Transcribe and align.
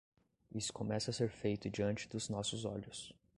Isso 0.51 0.73
começa 0.73 1.11
a 1.11 1.13
ser 1.13 1.29
feito 1.29 1.69
diante 1.69 2.09
dos 2.09 2.27
nossos 2.27 2.65
olhos. 2.65 3.13